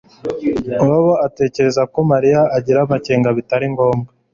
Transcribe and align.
Bobo 0.87 1.13
atekereza 1.27 1.81
ko 1.93 1.99
Mariya 2.11 2.41
agira 2.57 2.77
amakenga 2.81 3.29
bitari 3.37 3.65
ngombwa 3.73 4.09